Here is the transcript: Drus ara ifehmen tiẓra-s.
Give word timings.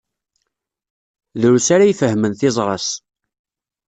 Drus 1.41 1.67
ara 1.75 1.91
ifehmen 1.91 2.33
tiẓra-s. 2.39 2.87